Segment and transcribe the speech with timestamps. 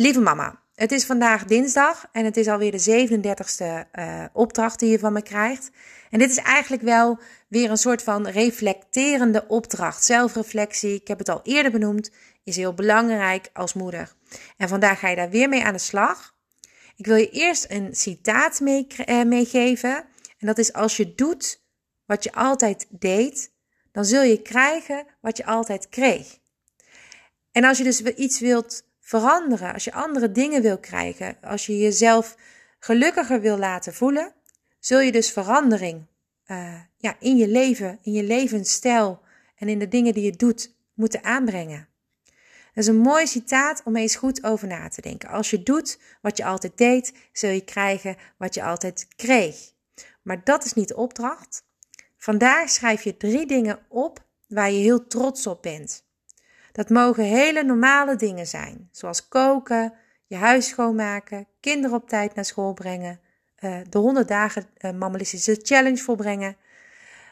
[0.00, 4.90] Lieve mama, het is vandaag dinsdag en het is alweer de 37ste uh, opdracht die
[4.90, 5.70] je van me krijgt.
[6.10, 10.04] En dit is eigenlijk wel weer een soort van reflecterende opdracht.
[10.04, 12.10] Zelfreflectie, ik heb het al eerder benoemd,
[12.44, 14.14] is heel belangrijk als moeder.
[14.56, 16.34] En vandaag ga je daar weer mee aan de slag.
[16.96, 19.94] Ik wil je eerst een citaat eh, meegeven.
[20.38, 21.62] En dat is: Als je doet
[22.04, 23.52] wat je altijd deed,
[23.92, 26.38] dan zul je krijgen wat je altijd kreeg.
[27.52, 31.78] En als je dus iets wilt veranderen, als je andere dingen wil krijgen, als je
[31.78, 32.36] jezelf
[32.78, 34.34] gelukkiger wil laten voelen,
[34.78, 36.06] zul je dus verandering
[36.46, 39.20] uh, ja, in je leven, in je levensstijl
[39.56, 41.88] en in de dingen die je doet moeten aanbrengen.
[42.74, 45.28] Dat is een mooi citaat om eens goed over na te denken.
[45.28, 49.56] Als je doet wat je altijd deed, zul je krijgen wat je altijd kreeg.
[50.22, 51.64] Maar dat is niet de opdracht.
[52.16, 56.07] Vandaag schrijf je drie dingen op waar je heel trots op bent.
[56.72, 59.94] Dat mogen hele normale dingen zijn, zoals koken,
[60.26, 63.20] je huis schoonmaken, kinderen op tijd naar school brengen,
[63.60, 66.56] uh, de 100 dagen uh, mammalistische challenge volbrengen.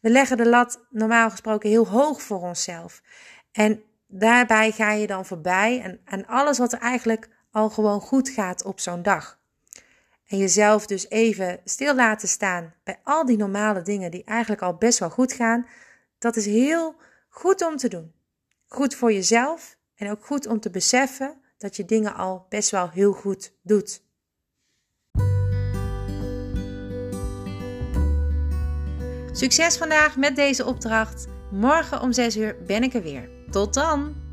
[0.00, 3.02] We leggen de lat normaal gesproken heel hoog voor onszelf.
[3.52, 8.28] En daarbij ga je dan voorbij aan, aan alles wat er eigenlijk al gewoon goed
[8.28, 9.38] gaat op zo'n dag.
[10.26, 14.74] En jezelf dus even stil laten staan bij al die normale dingen die eigenlijk al
[14.74, 15.66] best wel goed gaan.
[16.18, 16.94] Dat is heel
[17.28, 18.12] goed om te doen.
[18.68, 22.90] Goed voor jezelf en ook goed om te beseffen dat je dingen al best wel
[22.90, 24.02] heel goed doet.
[29.32, 31.26] Succes vandaag met deze opdracht.
[31.50, 33.28] Morgen om 6 uur ben ik er weer.
[33.50, 34.27] Tot dan!